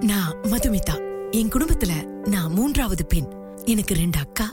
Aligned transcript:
நான் 0.00 0.32
மதுமிதா. 0.42 1.00
என் 1.30 1.48
குடும்பத்துல 1.48 2.04
நான் 2.28 2.52
மூன்றாவது 2.52 3.06
பெண். 3.06 3.32
எனக்கு 3.64 3.94
ரெண்டு 3.94 4.18
அக்கா 4.18 4.52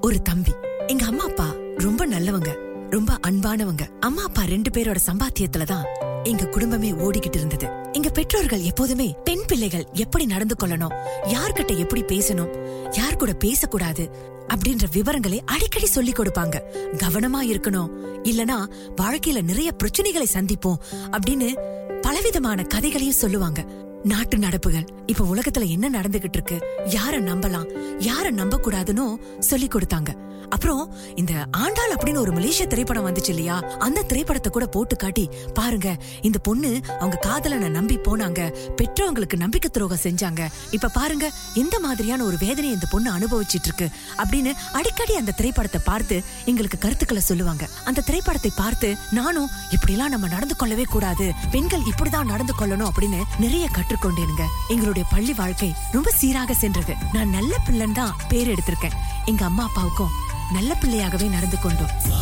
ஒரு 0.00 0.22
தம்பி. 0.22 0.52
எங்க 0.86 1.04
அம்மா 1.04 1.24
அப்பா 1.24 1.54
ரொம்ப 1.76 2.06
நல்லவங்க 2.06 2.54
ரொம்ப 2.90 3.18
அன்பானவங்க. 3.26 3.98
அம்மா 4.00 4.22
அப்பா 4.22 4.42
ரெண்டு 4.42 4.70
பேரோட 4.70 4.96
சம்பாத்தியத்துல 5.06 5.62
தான் 5.62 5.84
எங்க 6.24 6.46
குடும்பமே 6.46 6.92
ஓடிக்கிட்டு 6.92 7.36
இருந்தது. 7.36 7.68
எங்க 7.92 8.08
பெற்றோர்கள் 8.08 8.60
எப்போதுமே 8.60 9.14
பெண் 9.24 9.44
பிள்ளைகள் 9.46 9.86
எப்படி 9.92 10.26
நடந்து 10.26 10.54
கொள்ளணும் 10.64 10.94
யார்கிட்ட 11.24 11.76
எப்படி 11.76 12.02
பேசணும் 12.02 12.68
யார் 12.96 13.16
கூட 13.16 13.32
பேசக்கூடாது 13.32 14.10
அப்படின்ற 14.48 14.82
விவரங்களை 14.92 15.42
அடிக்கடி 15.44 15.86
சொல்லி 15.86 16.12
கொடுப்பாங்க. 16.12 16.60
கவனமா 16.92 17.42
இருக்கணும். 17.42 17.90
இல்லனா 18.22 18.64
வாழ்க்கையில 18.96 19.42
நிறைய 19.42 19.72
பிரச்சனைகளை 19.84 20.24
சந்திப்போம் 20.32 20.78
அப்படின்னு 21.10 21.60
பலவிதமான 22.00 22.62
கதைகளையும் 22.62 23.14
சொல்லுவாங்க. 23.14 23.84
நாட்டு 24.02 24.38
நடப்புகள். 24.38 24.84
இப்ப 25.06 25.24
உலகத்துல 25.24 25.68
என்ன 25.68 26.00
நடந்துகிட்டு 26.00 26.28
இருக்கு? 26.32 26.58
யார 26.84 27.14
நம்பலாம்? 27.14 27.76
யார 27.98 28.30
நம்ப 28.30 28.56
கூடாதுன்னு 28.56 29.14
சொல்லி 29.38 29.66
கொடுத்தாங்க. 29.66 30.25
அப்புறம் 30.48 30.94
இந்த 31.14 31.32
ஆண்டாள் 31.50 31.94
அப்படின்னு 31.94 32.18
ஒரு 32.18 32.32
மலேசிய 32.32 32.66
திரைப்படம் 32.66 33.06
வந்துச்சு 33.06 33.28
இல்லையா? 33.28 33.56
அந்த 33.78 34.02
திரைப்படத்தை 34.02 34.52
கூட 34.52 34.66
போட்டு 34.66 34.96
காட்டி 34.96 35.30
பாருங்க 35.54 35.96
இந்த 36.22 36.38
பொண்ணு 36.38 36.80
அவங்க 36.98 37.16
காதலனை 37.16 37.68
நம்பி 37.68 37.96
போனாங்க. 37.96 38.40
பெற்றவங்களுக்கு 38.76 39.36
நம்பிக்கை 39.36 39.70
துரோகம் 39.70 40.02
செஞ்சாங்க. 40.02 40.42
இப்ப 40.70 40.88
பாருங்க 40.88 41.30
இந்த 41.54 41.78
மாதிரியான 41.80 42.24
ஒரு 42.24 42.36
வேதனையை 42.40 42.72
இந்த 42.72 42.86
பொண்ணு 42.90 43.10
அனுபவிச்சிட்டு 43.12 43.68
இருக்கு 43.70 43.88
அப்படின்னு 44.16 44.52
அடிக்கடி 44.72 45.14
அந்த 45.14 45.32
திரைப்படத்தை 45.32 45.80
பார்த்து 45.84 46.22
எங்களுக்கு 46.44 46.78
கருத்துக்களை 46.78 47.22
சொல்லுவாங்க. 47.22 47.68
அந்த 47.84 48.00
திரைப்படத்தை 48.00 48.52
பார்த்து 48.56 48.96
நானும் 49.10 49.50
இப்படிலாம் 49.70 50.14
நம்ம 50.14 50.28
நடந்து 50.28 50.56
கொள்ளவே 50.56 50.82
கூடாது. 50.82 51.32
பெண்கள் 51.50 51.80
இப்படிதான் 51.80 52.24
நடந்து 52.24 52.54
கொள்ளணும் 52.60 52.90
அப்படின்னு 52.90 53.22
நிறைய 53.38 53.68
கற்றுக்கொண்டேனுங்க. 53.76 54.46
எங்களுடைய 54.68 55.08
பள்ளி 55.10 55.32
வாழ்க்கை 55.32 55.74
ரொம்ப 55.92 56.10
சீராக 56.10 56.54
சென்றது. 56.54 56.94
நான் 57.12 57.28
நல்ல 57.28 57.56
பிள்ளைன்னு 57.66 57.92
தான் 57.92 58.16
பேர் 58.28 58.48
எடுத்திருக்கேன். 58.48 58.96
எங்க 59.24 59.44
அம்மா 59.44 59.62
அப்பாவுக்கும் 59.62 60.14
நல்ல 60.52 60.76
பிள்ளையாகவே 60.80 61.28
நடந்து 61.28 61.56
கொண்டோம். 61.60 62.14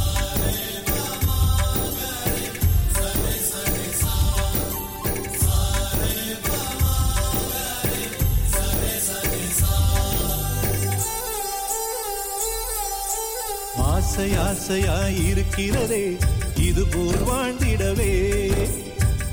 ஆசை 13.77 14.31
ஆசையாய் 14.31 15.27
இருக்கிறதே 15.27 16.17
இது 16.57 16.87
போல் 16.87 17.25
வாழ்ந்திடவே. 17.29 18.13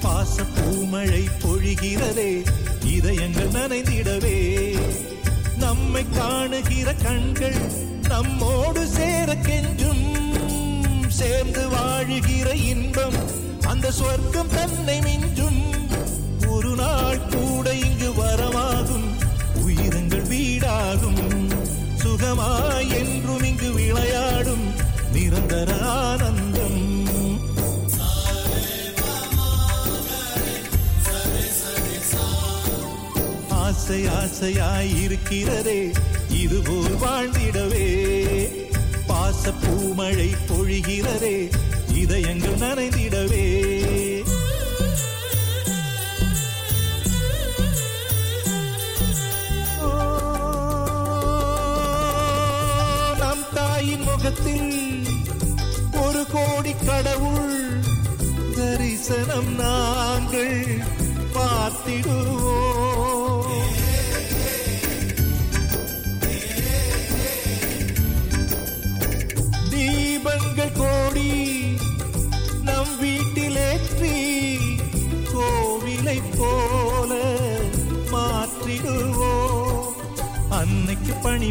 பாச 0.01 0.43
பூமழை 0.43 1.23
பொழிகிறதே 1.41 2.45
இதயங்கள் 2.85 3.49
நனைந்திடவே. 3.49 4.37
நம்மை 5.57 6.05
காணுகிற 6.17 6.93
கண்கள் 6.93 7.89
நம்மோடு 8.11 8.85
சேரக்கென்றும் 8.85 10.05
சேர்ந்து 11.07 11.69
வாழுகிற 11.69 12.53
இன்பம் 12.53 13.13
அந்த 13.67 13.91
சொர்க்கம் 13.91 14.47
தன்னை 14.47 14.99
மிஞ்சும். 14.99 15.59
ஒரு 16.47 16.75
நாள் 16.75 17.21
கூட 17.27 17.73
இங்கு 17.73 18.09
வரமாகும் 18.11 19.07
உயிரங்கள் 19.65 20.27
வீடாகும். 20.27 21.49
சுகமாய் 22.03 22.91
என்றும் 22.93 23.43
இங்கு 23.43 23.71
விளையாடும் 23.71 24.73
நிரந்தர 25.13 25.79
ஆனந்தம். 25.79 27.00
ஆசை 33.71 34.05
ஆசையாயிருக்கிறதே 34.05 35.93
இதுபோல் 36.29 36.95
வாழ்ந்திடவே. 37.03 37.87
பாச 39.07 39.53
பூமழை 39.61 40.29
பொழிகிறதே 40.47 41.37
இதயங்கள் 41.93 42.57
நனைந்திடவே. 42.57 43.45
நம் 53.17 53.45
தாயின் 53.53 54.01
முகத்தில் 54.01 55.05
ஒரு 55.93 56.25
கோடி 56.31 56.75
கடவுள் 56.85 57.83
தரிசனம் 58.55 59.55
நாங்கள் 59.55 60.77
பார்த்திடுவோம். 61.33 62.90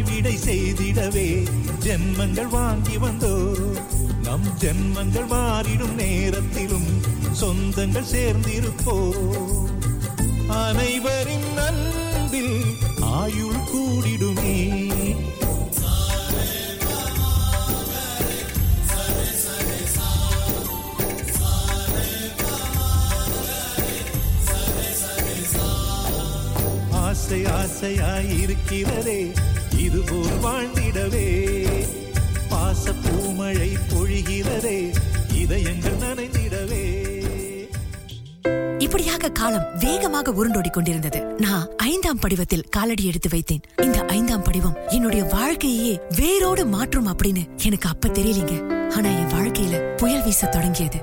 விடை 0.03 0.37
செய்திடவே. 0.37 1.47
ஜென்மங்கள் 1.83 2.49
வாங்கி 2.49 2.97
வந்தோ 2.97 3.55
நம் 4.23 4.47
ஜென்மங்கள் 4.59 5.27
மாறிடும் 5.27 5.93
நேரத்திலும் 5.93 7.01
சொந்தங்கள் 7.41 8.11
சேர்ந்திருப்போ. 8.11 9.11
அனைவரின் 10.47 11.57
அன்பில் 11.57 12.63
ஆயுள் 13.01 13.61
கூடிடுமே. 13.73 14.59
ஆசை 26.91 27.41
ஆசையாயிருக்கிறதே. 27.43 29.35
இதுபோல் 29.91 30.39
வாழ்ந்திடவே. 30.43 31.27
பாச 32.49 32.93
பூமழை 33.03 33.71
பொழிகிறதே 33.89 34.95
இதயங்கள் 35.33 35.97
நனைந்திடவே. 35.97 36.83
இப்படியாக 38.79 39.29
காலம் 39.29 39.67
வேகமாக 39.79 40.31
உருண்டோடி 40.31 40.69
கொண்டிருந்தது. 40.69 41.23
நான் 41.23 41.67
ஐந்தாம் 41.77 42.19
படிவத்தில் 42.19 42.63
காலடி 42.69 43.05
எடுத்து 43.05 43.29
வைத்தேன். 43.29 43.83
இந்த 43.83 44.05
ஐந்தாம் 44.05 44.43
படிவம் 44.43 44.77
என்னுடைய 44.87 45.23
வாழ்க்கையே 45.23 45.99
வேரோடு 46.15 46.65
மாற்றும் 46.65 47.17
அப்படின்னு 47.17 47.45
எனக்கு 47.63 47.89
அப்ப 47.89 48.09
தெரியலீங்க. 48.09 48.89
ஆனா 48.89 49.09
என் 49.09 49.31
வாழ்க்கையில 49.31 49.97
புயல் 49.97 50.23
வீச 50.23 50.47
தொடங்கியது. 50.47 50.97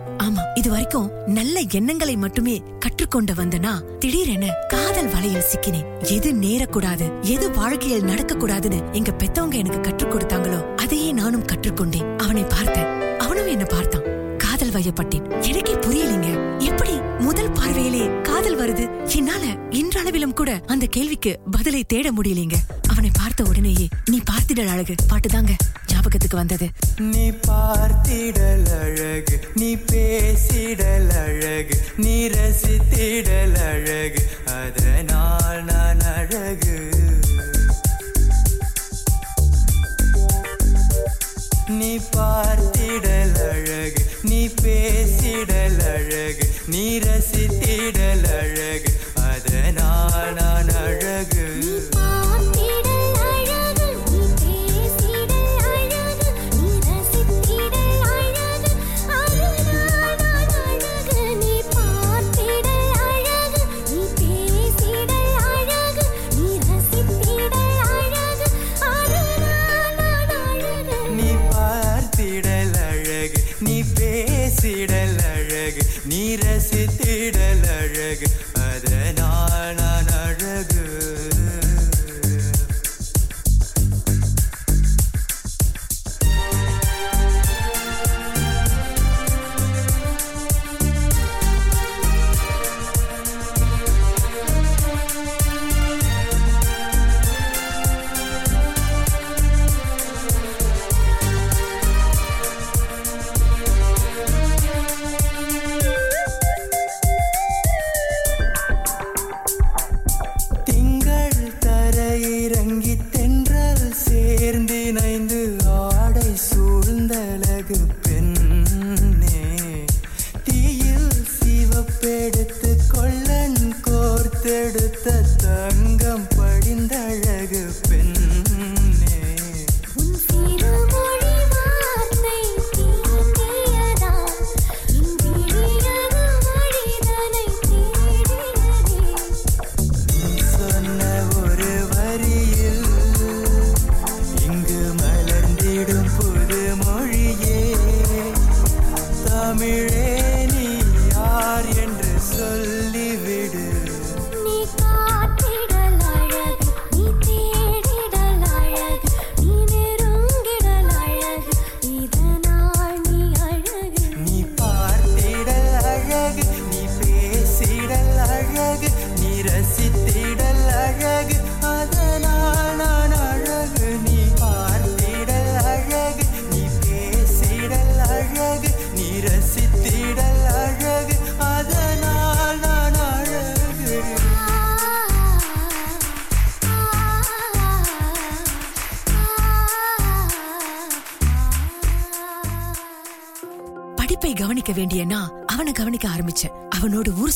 இது 0.58 0.70
வரைக்கும் 0.70 1.10
நல்ல 1.26 1.60
எண்ணங்களை 1.60 2.16
மட்டுமே 2.16 2.62
கற்றுக்கொண்டு 2.80 3.32
வந்தனா 3.32 3.98
திடீரென 3.98 4.54
காதல் 4.68 5.08
வலையில் 5.08 5.44
சிக்கினேன் 5.52 5.86
எது 6.00 6.32
நேரக்கூடாது 6.32 7.20
எது 7.20 7.50
வாழ்க்கையில் 7.50 8.04
நடக்க 8.04 8.34
கூடாதுன்னு 8.34 8.92
எங்க 8.92 9.10
பெத்தவங்க 9.10 9.54
எனக்கு 9.54 9.80
கற்றுக் 9.80 10.14
கொடுத்தாங்களோ 10.14 10.74
அதையே 10.74 11.12
நானும் 11.12 11.44
கற்றுக்கொண்டேன். 11.44 12.16
அவனை 12.16 12.44
பார்த்தேன். 12.44 13.18
அவனும் 13.18 13.46
என்ன 13.46 13.64
பார்த்தான். 13.64 14.36
காதல் 14.38 14.68
வயப்பட்டேன். 14.68 15.42
எனக்கே 15.42 15.74
புரியலைங்க. 15.74 16.58
எப்படி 16.58 17.00
முதல் 17.18 17.52
பார்வையிலே 17.52 18.20
காதல் 18.22 18.58
வருது? 18.58 19.14
என்னால 19.16 19.44
இன்றளவிலும் 19.70 20.34
கூட 20.34 20.60
அந்த 20.66 20.86
கேள்விக்கு 20.86 21.38
பதிலை 21.50 21.84
தேட 21.84 22.12
முடியலைங்க. 22.12 22.54
அவனை 22.88 23.10
பார்த்த 23.12 23.44
உடனேயே 23.44 23.88
நீ 24.10 24.20
பார்த்திடல் 24.30 24.68
அழகு. 24.68 24.94
பாட்டுதாங்க. 25.08 25.50
ஞாபகத்துக்கு 25.98 26.36
வந்தது. 26.36 26.66
நீ 27.12 27.22
பார்த்திடல் 27.46 28.66
அழகு 28.80 29.36
நீ 29.60 29.68
பேசிடல் 29.90 31.08
அழகு 31.22 31.76
நீ 32.04 32.14
ரசித்திடல் 32.34 33.56
அழகு 33.70 34.22
அதனால் 34.58 35.60
நான் 35.70 36.04
அழகு. 36.12 36.76
நீ 41.78 41.92
பார்த்திடல் 42.16 43.36
அழகு 43.50 44.04
நீ 44.30 44.42
பேசிடல் 44.62 45.80
அழகு 45.94 46.46
நீ 46.74 46.86
ரசித்திடல் 47.08 48.26
அழகு. 48.40 48.87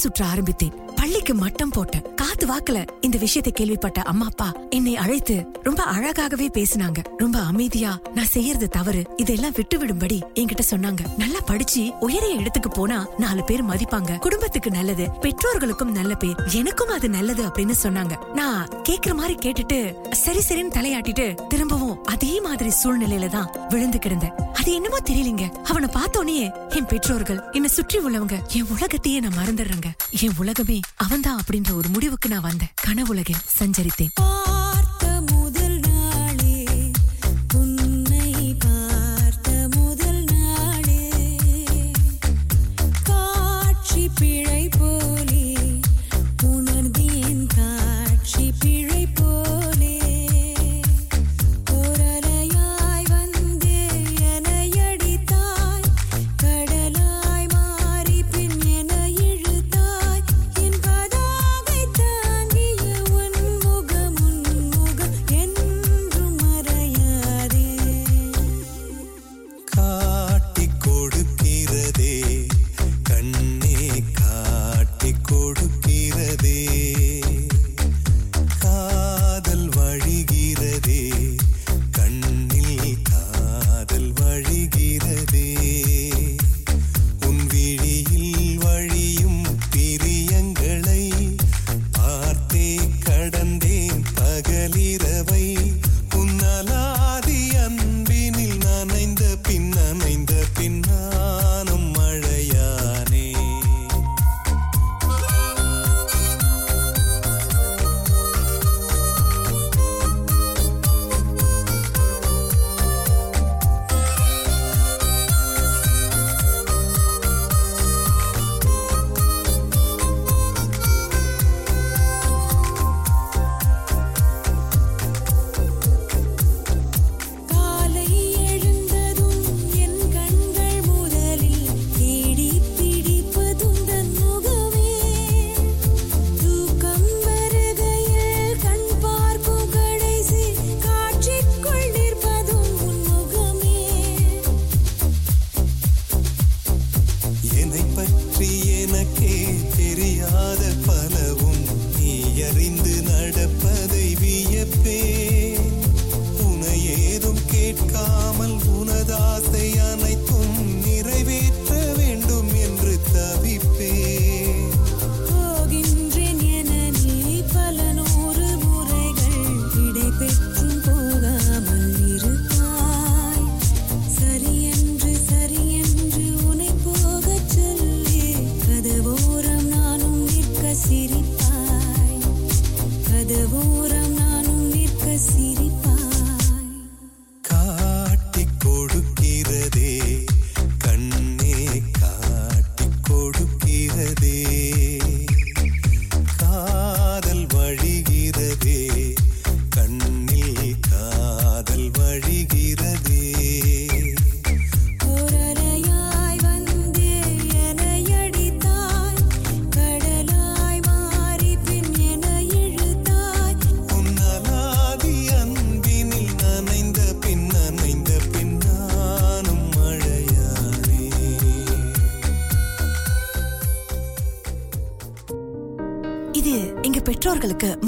சுற்ற 0.02 0.26
ஆரம்பித்தேன் 0.26 0.76
வாழ்க்கைக்கு 1.32 1.44
மட்டம் 1.44 1.74
போட்டேன் 1.76 2.04
காத்து 2.20 2.44
வாக்கல. 2.50 2.78
இந்த 3.00 3.16
விஷயத்தை 3.18 3.52
கேள்விப்பட்ட 3.52 4.00
அம்மா 4.10 4.26
அப்பா 4.26 4.48
என்னை 4.76 4.94
அழைத்து 4.96 5.36
ரொம்ப 5.66 5.82
அழகாகவே 5.94 6.46
பேசினாங்க. 6.56 7.00
ரொம்ப 7.16 7.36
அமைதியா 7.50 7.92
நான் 8.16 8.32
செய்யறது 8.34 8.66
தவறு. 8.68 9.02
இதெல்லாம் 9.16 9.56
விட்டு 9.56 9.76
விடும்படி 9.80 10.18
என்கிட்ட 10.40 10.64
சொன்னாங்க. 10.70 11.02
நல்லா 11.22 11.40
படிச்சு 11.50 11.82
உயரிய 12.00 12.40
இடத்துக்கு 12.42 12.70
போனா 12.78 12.98
நாலு 13.18 13.42
பேர் 13.44 13.68
மதிப்பாங்க. 13.70 14.18
குடும்பத்துக்கு 14.18 14.70
நல்லது 14.70 15.06
பெற்றோர்களுக்கும் 15.24 15.96
நல்ல 15.98 16.14
பேர். 16.14 16.40
எனக்கும் 16.60 16.94
அது 16.96 17.08
நல்லது 17.16 17.44
அப்படின்னு 17.48 17.76
சொன்னாங்க. 17.82 18.16
நான் 18.34 18.68
கேக்குற 18.88 19.14
மாதிரி 19.20 19.36
கேட்டுட்டு 19.44 19.78
சரி 20.24 20.42
சரின்னு 20.48 20.76
தலையாட்டிட்டு 20.78 21.26
திரும்பவும் 21.48 21.98
அதே 22.14 22.32
மாதிரி 22.40 22.72
சூழ்நிலையில 22.82 23.28
தான் 23.36 23.50
விழுந்து 23.68 23.98
கிடந்தேன். 23.98 24.36
அது 24.60 24.70
என்னமோ 24.78 24.98
தெரியலீங்க. 25.10 25.44
அவனை 25.70 25.88
பார்த்தோன்னே 25.98 26.36
என் 26.76 26.90
பெற்றோர்கள் 26.92 27.42
என்னை 27.52 27.70
சுற்றி 27.78 27.98
உள்ளவங்க 28.06 28.36
என் 28.58 28.70
உலகத்தையே 28.74 29.20
நான் 29.20 29.38
மறந்துடுறேங்க. 29.40 29.90
என் 30.24 30.38
உலகமே 30.42 30.78
அவன் 31.04 31.21
நான் 31.22 31.40
அப்படின்ற 31.40 31.74
ஒரு 31.74 31.88
முடிவுக்கு 31.88 32.28
நான் 32.28 32.40
வந்தேன். 32.40 32.68
கனவுலகில் 32.82 33.36
சஞ்சரித்தேன். 33.58 34.61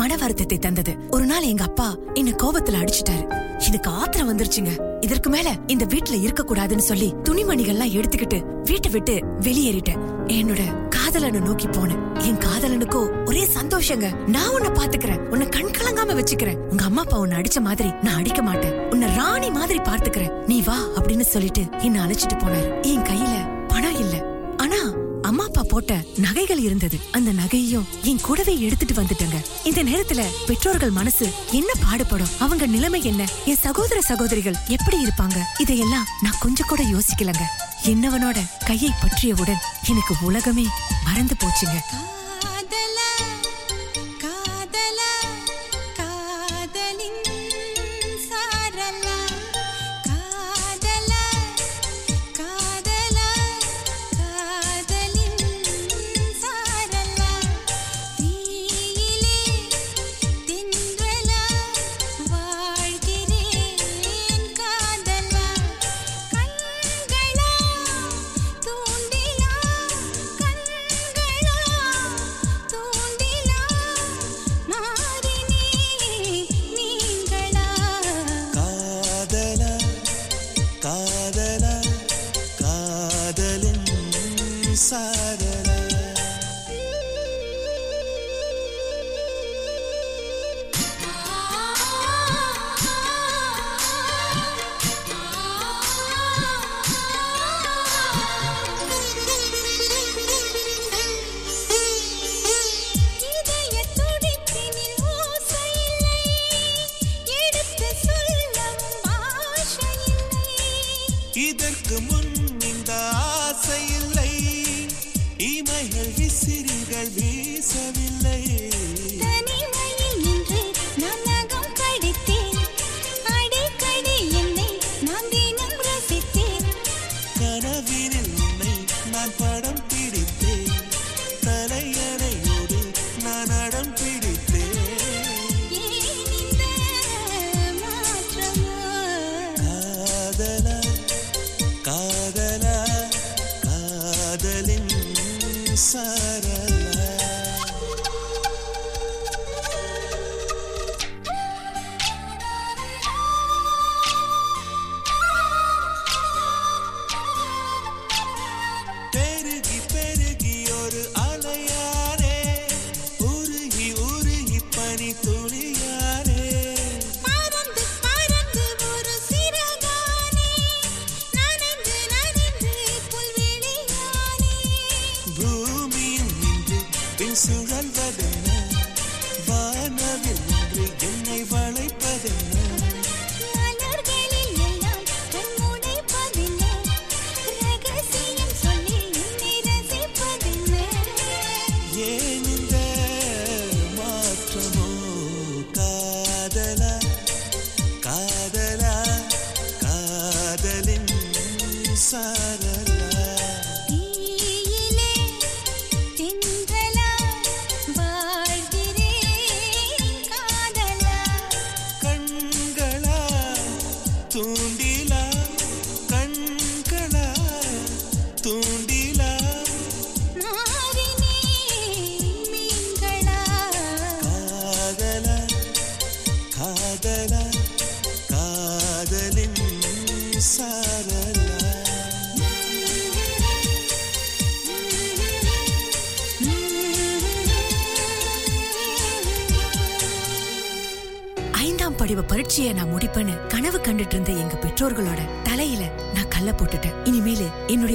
மன 0.04 0.16
வருத்தத்தை 0.16 0.58
தந்தது. 0.58 0.96
ஒரு 1.10 1.26
நாள் 1.26 1.42
எங்க 1.42 1.64
அப்பா 1.64 1.96
என்ன 2.14 2.30
கோபத்துல 2.30 2.80
அடிச்சிட்டாரு. 2.80 3.34
எனக்கு 3.66 3.90
ஆத்திரம் 3.90 4.38
வந்துருச்சுங்க. 4.38 4.72
இதற்கு 5.00 5.30
மேல 5.30 5.50
இந்த 5.66 5.84
வீட்டுல 5.84 6.22
இருக்க 6.22 6.42
கூடாதுன்னு 6.42 6.78
சொல்லி 6.78 7.14
துணிமணிகள்லாம் 7.24 7.94
எடுத்துக்கிட்டு 7.94 8.44
வீட்டை 8.64 8.90
விட்டு 8.90 9.14
வெளியேறிட்டேன். 9.40 10.00
என்னோட 10.26 10.88
காதலனை 10.88 11.40
நோக்கி 11.40 11.66
போனேன். 11.66 12.18
என் 12.18 12.38
காதலனுக்கோ 12.38 13.26
ஒரே 13.26 13.46
சந்தோஷங்க. 13.60 14.26
நான் 14.26 14.48
உன்னை 14.48 14.70
பாத்துக்கிறேன். 14.70 15.18
உன்னை 15.18 15.48
கண் 15.48 15.70
கலங்காம 15.78 16.24
வச்சுக்கிறேன். 16.24 16.56
உங்க 16.56 16.84
அம்மா 16.84 17.00
அப்பா 17.00 17.18
உன்னை 17.18 17.38
அடிச்ச 17.38 17.60
மாதிரி 17.60 17.90
நான் 18.02 18.14
அடிக்க 18.14 18.42
மாட்டேன். 18.42 18.90
உன்னை 18.90 19.16
ராணி 19.16 19.50
மாதிரி 19.50 19.78
பார்த்துக்கிறேன். 19.78 20.44
நீ 20.46 20.62
வா 20.62 20.78
அப்படின்னு 20.94 21.20
சொல்லிட்டு 21.20 21.64
என்ன 21.78 22.06
அழைச்சிட்டு 22.06 22.36
போனாரு. 22.36 22.82
என் 22.82 23.02
கையில 23.02 23.53
போட்ட 25.74 26.04
நகைகள் 26.16 26.58
இருந்தது. 26.58 26.98
அந்த 27.12 27.32
நகையையும் 27.32 27.84
என் 28.02 28.20
கூடவே 28.20 28.60
எடுத்துட்டு 28.60 29.02
வந்துட்டேங்க. 29.02 29.44
இந்த 29.64 29.84
நேரத்துல 29.84 30.24
பெற்றோர்கள் 30.46 30.90
மனசு 30.90 31.30
என்ன 31.50 31.72
பாடுபடும்? 31.82 32.28
அவங்க 32.38 32.66
நிலைமை 32.66 33.04
என்ன? 33.04 33.28
என் 33.44 33.56
சகோதர 33.56 34.00
சகோதரிகள் 34.00 34.54
எப்படி 34.66 35.02
இருப்பாங்க? 35.04 35.36
இதையெல்லாம் 35.58 36.06
நான் 36.20 36.40
கொஞ்சம் 36.40 36.66
கூட 36.66 36.82
யோசிக்கலங்க. 36.82 37.42
என்னவனோட 37.82 38.38
கையை 38.66 38.90
பற்றியவுடன் 39.00 39.60
எனக்கு 39.88 40.14
உலகமே 40.20 40.66
மறந்து 41.04 41.34
போச்சுங்க. 41.42 41.76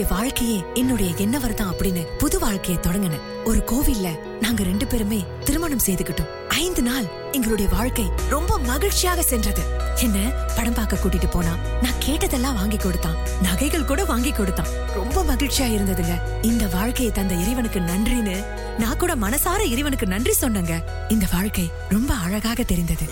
வாழ்க்கையே 0.09 0.63
என்னுடைய 0.73 1.11
என்னவர் 1.11 1.53
தான் 1.53 1.73
அப்படின்னு 1.73 2.05
புது 2.17 2.39
வாழ்க்கையை 2.39 2.83
தொடங்கினேன் 2.83 3.45
ஒரு 3.45 3.63
கோவில்ல 3.71 4.07
நாங்க 4.41 4.63
ரெண்டு 4.63 4.87
பேருமே 4.87 5.25
திருமணம் 5.43 5.85
செய்துகிட்டோம் 5.85 6.29
ஐந்து 6.47 6.81
நாள் 6.81 7.03
எங்களுடைய 7.31 7.71
வாழ்க்கை 7.71 8.05
ரொம்ப 8.29 8.57
மகிழ்ச்சியாக 8.59 9.21
சென்றது. 9.21 9.63
என்ன? 10.01 10.31
படம் 10.55 10.73
பார்க்க 10.73 10.97
கூட்டிட்டு 11.03 11.31
போனா 11.31 11.55
நான் 11.81 12.01
கேட்டதெல்லாம் 12.05 12.55
வாங்கி 12.55 12.77
கொடுத்தான். 12.77 13.15
நகைகள் 13.41 13.85
கூட 13.85 14.05
வாங்கி 14.05 14.31
கொடுத்தான். 14.31 14.67
ரொம்ப 14.93 15.23
மகிழ்ச்சியா 15.23 15.67
இருந்ததுங்க. 15.75 16.21
இந்த 16.41 16.67
வாழ்க்கையை 16.67 17.13
தந்த 17.13 17.33
இறைவனுக்கு 17.33 17.79
நன்றின்னு 17.79 18.43
நான் 18.79 18.97
கூட 18.97 19.15
மனசார 19.15 19.61
இறைவனுக்கு 19.61 20.07
நன்றி 20.07 20.33
சொன்னேங்க. 20.41 20.83
இந்த 21.09 21.25
வாழ்க்கை 21.31 21.71
ரொம்ப 21.89 22.13
அழகாக 22.13 22.63
தெரிந்தது. 22.63 23.05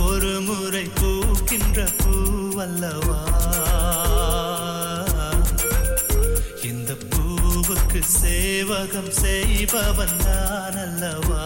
ஒரு 0.00 0.40
முறை 0.40 0.90
பூக்கின்ற 1.00 1.88
பூவல்லவா? 1.98 3.16
பூவுக்கு 7.78 8.00
சேவகம் 8.14 9.10
செய்பவன் 9.18 10.16
நான் 10.18 10.78
அல்லவா 10.82 11.42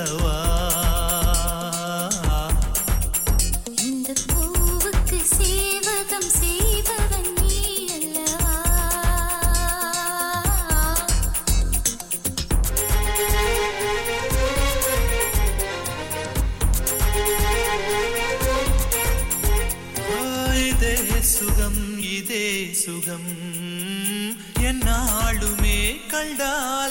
பூவல்லவா 0.00 0.36
இந்த 3.84 4.08
பூவுக்கு 4.24 5.18
சேவகம் 5.32 6.30
செய்பவன் 6.38 7.30
நீ 7.38 7.56
அல்லவா 7.96 8.54
இதே 20.64 20.94
சுகம் 21.30 21.82
இதே 22.10 22.46
சுகம். 22.74 23.30
என்னாளுமே 24.68 25.78
கண்டால் 26.10 26.87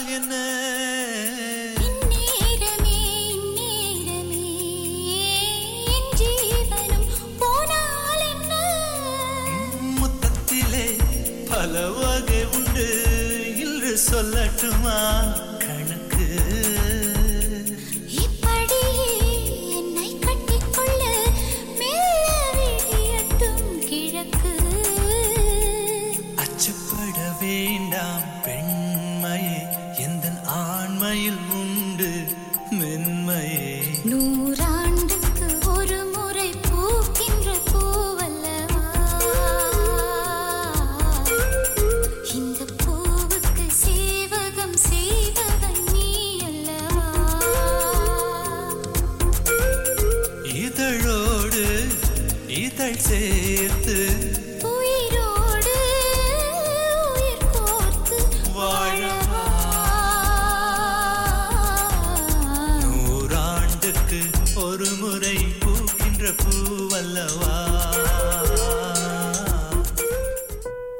சொல்லட்டுமா 14.68 14.96
கணக்கு? 15.58 16.26
வேண்டாம் 27.40 28.24
பெண்மையே 28.44 29.58
எந்த 29.98 30.26
ஆண்மையில் 30.58 31.42
உண்டு 31.52 32.10
மென்மையே. 32.70 33.67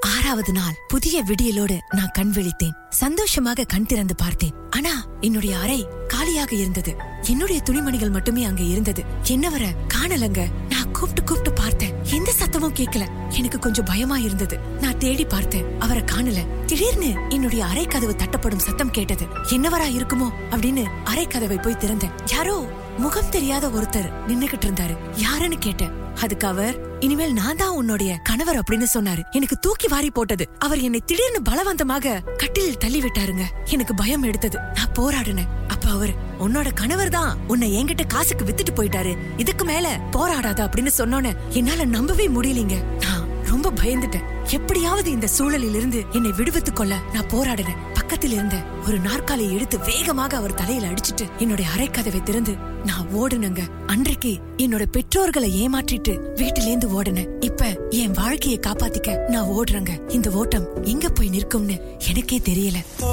ஆறாவது 0.01 0.53
நாள் 0.53 0.75
புதிய 0.89 1.25
விடியலோடு 1.25 1.79
நான் 1.95 2.11
கண் 2.13 2.33
விழித்தேன். 2.35 2.73
சந்தோஷமாக 2.91 3.65
கண் 3.65 3.87
திறந்து 3.87 4.15
பார்த்தேன். 4.15 4.53
ஆனா 4.71 5.07
என்னுடைய 5.21 5.59
அறை 5.59 5.87
காலியாக 6.09 6.57
இருந்தது. 6.57 6.97
என்னுடைய 7.23 7.61
துணிமணிகள் 7.61 8.11
மட்டுமே 8.11 8.45
அங்க 8.45 8.63
இருந்தது. 8.63 9.05
என்னவர 9.25 9.67
காணலங்க. 9.95 10.47
நான் 10.69 10.93
கூப்பிட்டு 10.93 11.25
கூப்பிட்டு 11.25 11.63
பார்த்தேன். 11.63 12.05
எந்த 12.05 12.33
சத்தமும் 12.39 12.75
கேட்கல. 12.75 13.09
எனக்கு 13.29 13.59
கொஞ்சம் 13.59 13.85
பயமா 13.85 14.17
இருந்தது. 14.17 14.59
நான் 14.59 14.99
தேடி 14.99 15.25
பார்த்தேன். 15.25 15.81
அவரை 15.81 16.03
காணல. 16.03 16.65
திடீர்னு 16.65 17.15
என்னுடைய 17.29 17.65
அறை 17.65 17.87
கதவு 17.87 18.13
தட்டப்படும் 18.13 18.57
சத்தம் 18.57 18.91
கேட்டது. 18.91 19.25
என்னவரா 19.25 19.89
இருக்குமோ 19.95 20.31
அப்படின்னு 20.51 20.87
அறை 21.05 21.27
கதவை 21.27 21.57
போய் 21.57 21.77
திறந்தேன். 21.79 22.13
யாரோ 22.27 22.87
முகம் 22.99 23.29
தெரியாத 23.29 23.69
ஒருத்தர் 23.69 24.13
நின்னுகிட்டு 24.29 24.67
இருந்தாரு 24.67 24.97
யாருன்னு 25.17 25.59
கேட்டேன். 25.59 25.91
அதுக்கு 26.15 26.47
அவர் 26.47 26.77
இனிமேல் 27.01 27.33
நான் 27.33 27.57
தான் 27.57 27.69
உன்னுடைய 27.69 28.19
கணவர் 28.23 28.59
அப்படின்னு 28.59 28.87
சொன்னாரு. 28.95 29.23
எனக்கு 29.31 29.59
தூக்கி 29.59 29.89
வாரி 29.89 30.11
போட்டது. 30.11 30.49
அவர் 30.59 30.79
என்னை 30.79 31.03
திடீர்னு 31.07 31.43
பலவந்தமாக 31.43 32.23
கட்டிலில் 32.37 32.79
தள்ளி 32.79 33.01
விட்டாருங்க. 33.01 33.45
எனக்கு 33.65 33.95
பயம் 33.95 34.23
எடுத்தது. 34.23 34.59
நான் 34.75 34.95
போராடினேன். 34.95 35.49
அப்ப 35.69 35.91
அவர் 35.91 36.13
உன்னோட 36.41 36.73
கணவர் 36.75 37.09
தான் 37.09 37.39
உன்னை 37.49 37.85
என்கிட்ட 37.85 38.07
காசுக்கு 38.07 38.45
வித்துட்டு 38.45 38.79
போயிட்டாரு. 38.79 39.19
இதுக்கு 39.37 39.65
மேல 39.65 40.01
போராடாத 40.13 40.61
அப்படின்னு 40.67 40.91
சொன்னோன்னு 40.99 41.33
என்னால 41.49 41.85
நம்பவே 41.85 42.29
முடியலீங்க. 42.29 42.83
நான் 43.01 43.27
ரொம்ப 43.45 43.71
பயந்துட்டேன். 43.71 44.27
எப்படியாவது 44.45 45.11
இந்த 45.11 45.27
சூழலில் 45.27 45.75
இருந்து 45.75 46.05
என்னை 46.13 46.33
விடுவித்துக் 46.33 46.77
கொள்ள 46.77 46.99
நான் 47.13 47.31
போராடினேன். 47.31 47.81
பக்கத்தில் 48.09 48.37
இருந்த 48.37 48.59
ஒரு 48.87 48.99
நாற்காலியை 48.99 49.55
எடுத்து 49.55 49.77
வேகமாக 49.79 50.33
அவர் 50.37 50.55
தலையில 50.55 50.87
அடிச்சிட்டு 50.91 51.25
என்னுடைய 51.39 51.67
அரைக்கதவை 51.75 52.21
திறந்து 52.23 52.53
நான் 52.85 53.09
ஓடுனங்க. 53.21 53.63
அன்றைக்கு 53.87 54.31
என்னோட 54.57 54.85
பெற்றோர்களை 54.95 55.49
ஏமாற்றிட்டு 55.63 56.13
வீட்டிலேந்து 56.41 56.87
ஓடுனேன். 56.99 57.29
இப்ப 57.41 57.69
என் 58.03 58.15
வாழ்க்கையை 58.21 58.59
காப்பாத்திக்க 58.67 59.17
நான் 59.29 59.51
ஓடுறேங்க. 59.57 59.95
இந்த 60.09 60.31
ஓட்டம் 60.31 60.67
எங்க 60.85 61.09
போய் 61.09 61.35
நிற்கும்னு 61.37 61.77
எனக்கே 62.09 62.39
தெரியல. 62.49 62.81
ஓ 63.11 63.13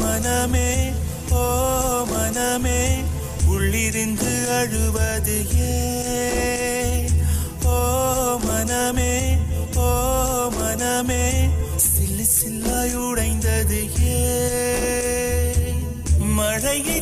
மனமே 0.00 0.70
ஓ 1.42 1.44
மனமே 2.12 2.80
உள்ளிருந்து 3.52 4.32
அழுவது 4.58 5.38
ஏன் 5.68 7.14
ஓ 7.76 7.78
மனமே 8.48 9.14
ஓ 9.86 9.92
மனமே 10.58 11.24
சில்லு 12.66 12.74
சில்லாய் 12.74 12.94
உடைந்தது 13.00 13.78
ஏன்? 14.12 15.82
மழையை 16.36 16.98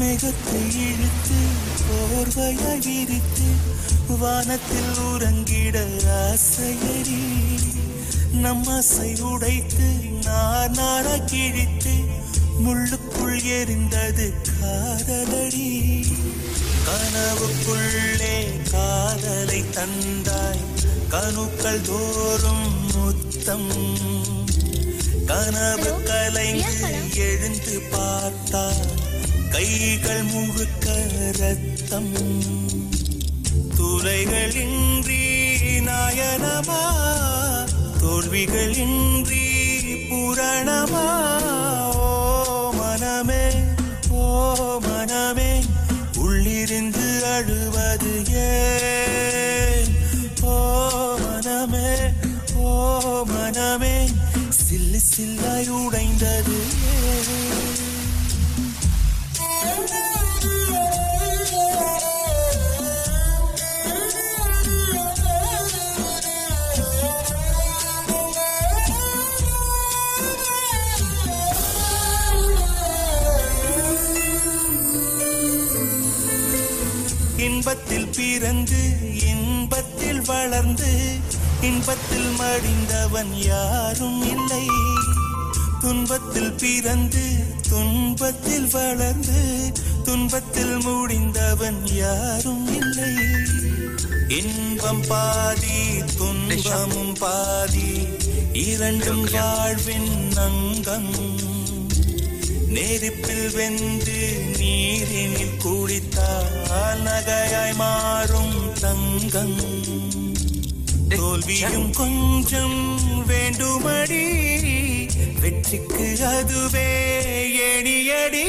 மேகத்தை 0.00 0.60
இழுத்து 0.86 1.40
போர்வையாய் 1.86 2.82
விரித்து 2.84 3.48
வானத்தில் 4.20 4.94
உறங்கிட 5.02 5.76
ஆசையடி. 6.20 7.20
நம் 8.32 8.66
ஆசை 8.66 9.20
உடைத்து 9.20 9.88
நார் 10.24 10.70
நார 10.70 11.24
கிழித்து 11.24 11.94
முள்ளுக்குள் 12.64 13.40
எரிந்தது 13.58 14.26
காதலடி. 14.48 15.68
கனவுக்குள்ளே 16.86 18.36
காதலை 18.70 19.64
தந்தாய் 19.76 20.64
கணுக்கள் 21.10 21.80
தோறும் 21.80 22.68
முத்தம். 22.94 23.70
கனவு 25.26 26.02
கலைந்து 26.02 27.14
எழுந்து 27.14 27.80
பார்த்தால் 27.90 28.99
கைகள் 29.52 30.22
முழுக்க 30.24 30.86
ரத்தம் 31.40 32.12
துளைகளின்றி 33.78 35.22
நாயனமா? 35.86 36.80
தோல்விகளின்றி 38.00 39.44
புரணமா? 40.10 41.04
ஓ 42.00 42.10
மனமே 42.72 43.44
ஓ 44.14 44.26
மனமே 44.86 45.50
உள்ளிருந்து 46.18 47.06
அழுவது 47.34 48.14
ஏன்? 48.44 49.90
ஓ 50.48 50.56
மனமே 51.24 51.90
ஓ 52.64 52.74
மனமே 53.32 53.96
சில்லு 54.60 55.00
சில்லாய் 55.10 55.70
உடைந்தது 55.80 56.58
வளர்ந்து 80.40 81.18
இன்பத்தில் 81.60 82.28
மடிந்தவன் 82.38 83.32
யாரும் 83.34 84.22
இல்லை. 84.22 84.66
துன்பத்தில் 85.80 86.52
பிறந்து 86.52 87.24
துன்பத்தில் 87.68 88.68
வளர்ந்து 88.72 89.72
துன்பத்தில் 90.02 90.76
முடிந்தவன் 90.78 91.80
யாரும் 91.92 92.66
இல்லை. 92.80 93.12
இன்பம் 94.28 95.04
பாதி 95.08 95.82
துன்பமும் 96.16 97.14
பாதி 97.18 98.06
இரண்டும் 98.52 99.24
வாழ்வின் 99.32 100.32
அங்கம். 100.36 101.14
நெருப்பில் 102.68 103.50
வெந்து 103.54 104.20
நீரினில் 104.58 105.56
குளித்தால் 105.64 107.02
நகையாய் 107.04 107.74
மாறும் 107.74 108.58
தங்கம். 108.80 109.99
தோல்வியும் 111.20 111.90
கொஞ்சம் 111.92 112.78
வேண்டுமடி. 113.26 114.22
வெற்றிக்கு 115.40 116.06
அதுவே 116.28 116.86
எணியடி 117.66 118.44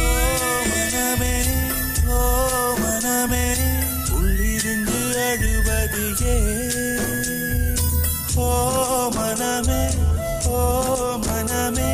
ஓ 0.00 0.10
மனமே 0.70 1.34
ஓ 2.16 2.22
மனமே. 2.80 3.44
உள்ளிருந்து 4.12 4.98
அழுவது 5.26 6.04
ஓ 8.38 8.50
மனமே 9.16 9.82
ஓ 10.50 10.60
மனமே. 11.26 11.90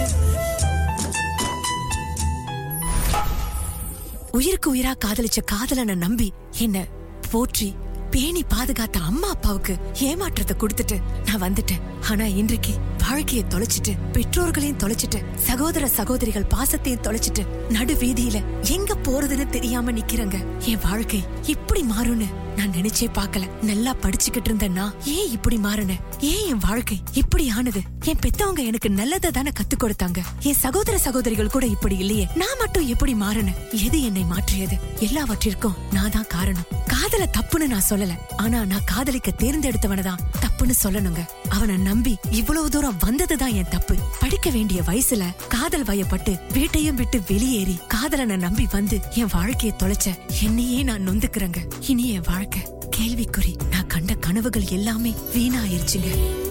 உயிருக்கு 4.33 4.69
உயிரா 4.75 4.95
காதலிச்ச 5.05 5.41
காதலனை 5.45 5.95
நம்பி 5.95 6.29
என்ன 6.59 6.87
போற்றி 7.31 7.69
பேணி 8.11 8.45
பாதுகாத்த 8.55 8.99
அம்மா 8.99 9.29
அப்பாவுக்கு 9.29 9.77
ஏமாற்றத்தை 10.01 10.57
கொடுத்துட்டு 10.57 11.01
நான் 11.25 11.43
வந்துட்டேன். 11.43 11.83
ஆனா 12.11 12.25
இன்றைக்கு 12.25 12.75
வாழ்க்கையை 13.09 13.45
தொலைச்சிட்டு 13.49 13.93
பெற்றோர்களையும் 14.13 14.79
தொலைச்சிட்டு 14.79 15.25
சகோதர 15.37 15.89
சகோதரிகள் 15.89 16.47
பாசத்தையும் 16.55 17.03
தொலைச்சிட்டு 17.03 17.47
நடு 17.71 17.95
வீதியில 17.95 18.45
எங்க 18.61 18.97
போறதுன்னு 19.03 19.47
தெரியாம 19.47 19.93
நிக்கிறங்க. 19.93 20.45
என் 20.59 20.79
வாழ்க்கை 20.83 21.25
இப்படி 21.43 21.81
மாறும்னு 21.81 22.27
நான் 22.57 22.71
நினைச்சே 22.71 23.09
பார்க்கல. 23.15 23.63
நல்லா 23.63 23.95
படிச்சுக்கிட்டு 24.03 24.45
இருந்த 24.45 24.69
நான் 24.69 24.95
ஏன் 25.05 25.31
இப்படி 25.31 25.57
மாறினேன்? 25.57 26.01
ஏன் 26.21 26.47
என் 26.47 26.59
வாழ்க்கை 26.59 27.01
இப்படி 27.13 27.49
ஆனது? 27.49 27.81
என் 28.05 28.19
பெத்தவங்க 28.19 28.65
எனக்கு 28.65 28.91
நல்லதை 28.91 29.31
தானே 29.31 29.51
கத்து 29.51 29.85
கொடுத்தாங்க. 29.85 30.19
என் 30.41 30.55
சகோதர 30.55 30.99
சகோதரிகள் 30.99 31.51
கூட 31.51 31.67
இப்படி 31.67 31.97
இல்லையே. 31.97 32.29
நான் 32.35 32.59
மட்டும் 32.59 32.87
எப்படி 32.87 33.15
மாறினேன்? 33.15 33.85
எது 33.85 34.03
என்னை 34.03 34.25
மாற்றியது? 34.25 34.79
எல்லாவற்றிற்கும் 34.99 35.75
நான் 35.93 36.11
தான் 36.11 36.27
காரணம். 36.29 36.67
காதல 36.87 37.31
தப்புன்னு 37.39 37.67
நான் 37.67 37.89
சொல்லல. 37.91 38.19
ஆனா 38.37 38.65
நான் 38.65 38.85
காதலிக்க 38.85 39.33
தேர்ந்தெடுத்தவனதான். 39.39 40.19
தப்புன்னு 40.57 40.73
சொல்லணுங்க. 40.85 41.27
அவனை 41.49 41.77
நம்பி 41.77 42.17
இவ்வளவு 42.31 42.71
தூரம் 42.71 42.99
வந்ததுதான் 43.05 43.55
என் 43.55 43.69
தப்பு. 43.71 43.95
படிக்க 44.21 44.51
வேண்டிய 44.51 44.83
வயசுல 44.83 45.25
காதல் 45.49 45.85
வயப்பட்டு 45.85 46.41
வீட்டையும் 46.53 46.95
விட்டு 46.95 47.23
வெளியேறி 47.29 47.81
காதலனை 47.89 48.37
நம்பி 48.37 48.67
வந்து 48.71 49.01
என் 49.15 49.33
வாழ்க்கைய 49.35 49.71
தொலைச்ச 49.79 50.15
என்னையே 50.43 50.83
நான் 50.83 51.09
நொந்துக்கிறேங்க. 51.09 51.57
இனி 51.81 52.09
என் 52.09 52.25
வாழ்க்கை 52.27 52.61
கேள்விக்குறி. 52.97 53.69
நான் 53.71 53.87
கண்ட 53.87 54.15
கனவுகள் 54.15 54.69
எல்லாமே 54.69 55.15
வீணாயிருச்சுங்க. 55.35 56.45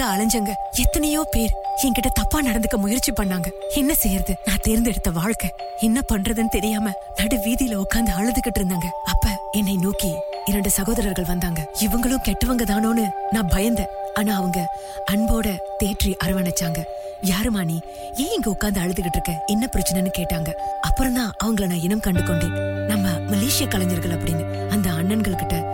அங்க 0.00 0.12
அலைஞ்சங்க. 0.12 0.52
எத்தனையோ 0.72 1.26
பேர் 1.30 1.52
என்கிட்ட 1.82 2.08
தப்பா 2.12 2.42
நடந்துக்க 2.42 2.76
முயற்சி 2.76 3.12
பண்ணாங்க. 3.12 3.48
என்ன 3.74 3.94
செய்யறது? 3.94 4.36
நான் 4.44 4.62
தேர்ந்தெடுத்த 4.62 5.10
வாழ்க்கை. 5.10 5.50
என்ன 5.80 6.02
பண்றதுன்னு 6.12 6.48
தெரியாம 6.48 6.92
நடு 7.16 7.36
வீதியில 7.36 7.74
உட்கார்ந்து 7.74 8.12
அழுதுகிட்டு 8.12 8.60
இருந்தாங்க. 8.60 8.88
அப்ப 9.04 9.28
என்னை 9.52 9.76
நோக்கி 9.76 10.10
இரண்டு 10.44 10.70
சகோதரர்கள் 10.70 11.24
வந்தாங்க. 11.24 11.70
இவங்களும் 11.80 12.24
கெட்டவங்க 12.28 12.66
தானோன்னு 12.72 13.04
நான் 13.30 13.48
பயந்தேன். 13.48 13.92
ஆனா 14.14 14.36
அவங்க 14.36 14.60
அன்போட 15.12 15.48
தேற்றி 15.82 16.12
அரவணைச்சாங்க. 16.24 16.80
யாருமா 17.22 17.64
நீ? 17.64 17.78
ஏன் 18.16 18.34
இங்க 18.36 18.50
உட்கார்ந்து 18.50 18.80
அழுதுகிட்டு 18.80 19.18
இருக்க? 19.18 19.44
என்ன 19.46 19.68
பிரச்சனைன்னு 19.74 20.12
கேட்டாங்க. 20.18 20.50
அப்புறம் 20.80 21.14
தான் 21.14 21.32
அவங்கள 21.44 21.66
நான் 21.66 21.84
இனம் 21.88 22.00
கண்டு 22.00 22.22
கொண்டேன் 22.22 22.86
நம்ம 22.86 23.08
மலேசிய 23.28 23.68
கலைஞர்கள் 23.68 24.16
அப்படின்னு 24.18 24.68
அந்த 24.68 24.88
அண்ணன்கள் 24.90 25.40
கிட்ட 25.42 25.69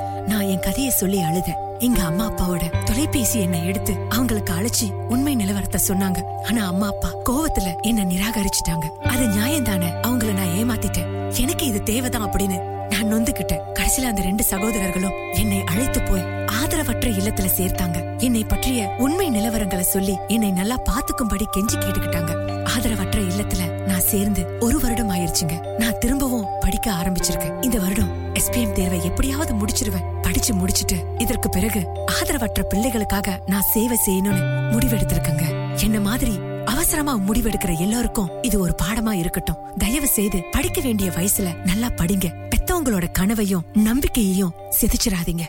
கதையை 0.66 0.90
சொல்லி 0.90 1.20
அழுத. 1.20 1.76
எங்க 1.78 2.02
அம்மா 2.02 2.30
அப்பாவோட 2.30 2.84
தொலைபேசி 2.84 3.40
என்னை 3.40 3.66
எடுத்து 3.66 3.96
அவங்களுக்கு 4.08 4.52
அழைச்சி 4.52 4.92
உண்மை 5.08 5.36
நிலவரத்தை 5.36 5.78
சொன்னாங்க. 5.88 6.18
ஆனா 6.48 6.66
அம்மா 6.66 6.86
அப்பா 6.86 7.10
கோவத்துல 7.30 7.80
என்ன 7.80 8.04
நிராகரிச்சுட்டாங்க. 8.04 8.86
அது 9.06 9.28
நியாயம் 9.28 9.64
தானே 9.64 9.86
அவங்கள 9.86 10.32
நான் 10.32 10.54
ஏமாத்திட்டேன். 10.54 11.38
எனக்கு 11.40 11.66
இது 11.66 11.82
தேவைதான் 11.82 12.30
அப்படின்னு 12.30 12.75
நான் 13.06 13.22
நொந்துகிட்டேன். 13.22 13.60
கடைசியில 13.74 14.02
அந்த 14.02 14.22
ரெண்டு 14.22 14.42
சகோதரர்களும் 14.42 15.12
என்னை 15.32 15.62
அழைத்து 15.64 16.02
போய் 16.02 16.20
ஆதரவற்ற 16.46 17.08
இல்லத்துல 17.08 17.48
சேர்த்தாங்க. 17.56 18.18
என்னை 18.18 18.44
பற்றிய 18.44 18.94
உண்மை 18.98 19.30
நிலவரங்களை 19.30 19.80
சொல்லி 19.80 20.16
என்னை 20.28 20.50
நல்லா 20.50 20.76
பாத்துக்கும்படி 20.76 21.42
கெஞ்சி 21.56 21.74
கேட்டுக்கிட்டாங்க. 21.74 22.62
ஆதரவற்ற 22.62 23.18
இல்லத்துல 23.18 23.70
நான் 23.70 24.00
சேர்ந்து 24.00 24.46
ஒரு 24.60 24.80
வருடம் 24.80 25.10
ஆயிருச்சுங்க. 25.10 25.78
நான் 25.78 25.98
திரும்பவும் 25.98 26.46
படிக்க 26.60 26.92
ஆரம்பிச்சிருக்கேன். 26.92 27.64
இந்த 27.64 27.78
வருடம் 27.78 28.34
எஸ்பிஎம் 28.34 28.72
தேர்வை 28.72 29.04
எப்படியாவது 29.04 29.54
முடிச்சிருவேன். 29.54 30.22
படிச்சு 30.22 30.54
முடிச்சிட்டு 30.54 30.96
இதற்கு 31.18 31.48
பிறகு 31.48 31.86
ஆதரவற்ற 32.22 32.62
பிள்ளைகளுக்காக 32.74 33.38
நான் 33.46 33.62
சேவை 33.72 33.98
செய்யணும்னு 34.06 34.44
முடிவெடுத்திருக்கேங்க. 34.72 35.44
என்ன 35.82 36.00
மாதிரி 36.00 36.38
அவசரமா 36.86 37.18
முடிவெடுக்கிற 37.18 37.78
எல்லாருக்கும் 37.78 38.42
இது 38.42 38.60
ஒரு 38.60 38.74
பாடமா 38.82 39.12
இருக்கட்டும். 39.12 39.56
தயவு 39.78 40.06
செய்து 40.06 40.42
படிக்க 40.50 40.80
வேண்டிய 40.80 41.10
வயசுல 41.10 41.54
நல்லா 41.64 41.86
படிங்க. 41.86 42.48
பெத்தவங்களோட 42.50 43.10
கனவையும் 43.12 43.64
நம்பிக்கையையும் 43.72 44.54
சிதைச்சிடாதீங்க 44.80 45.40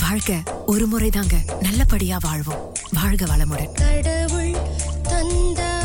வாழ்க்கை 0.00 0.36
ஒரு 0.66 0.88
முறைதாங்க. 0.88 1.60
நல்லபடியா 1.60 2.18
வாழ்வோம். 2.20 2.74
வாழ்க 2.92 3.24
வளமுடன். 3.24 3.72
கடவுள் 3.72 4.56
தந்தா 5.02 5.75